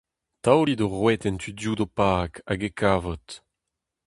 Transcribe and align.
Taolit 0.43 0.81
ho 0.83 0.87
roued 0.93 1.23
en 1.29 1.37
tu 1.41 1.49
dehou 1.57 1.75
d’ho 1.77 1.87
pag 1.97 2.31
hag 2.47 2.61
e 2.69 2.71
kavot. 2.79 3.27